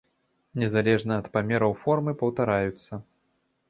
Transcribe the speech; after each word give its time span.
Незалежна 0.63 1.13
ад 1.23 1.29
памераў 1.37 1.79
формы 1.85 2.19
паўтараюцца. 2.25 2.93